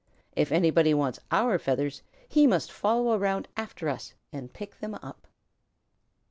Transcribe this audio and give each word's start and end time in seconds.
If 0.35 0.51
anybody 0.51 0.95
wants 0.95 1.19
our 1.29 1.59
feathers, 1.59 2.01
he 2.27 2.47
must 2.47 2.71
follow 2.71 3.15
around 3.15 3.47
after 3.55 3.87
us 3.87 4.15
and 4.33 4.51
pick 4.51 4.79
them 4.79 4.95
up." 4.95 5.27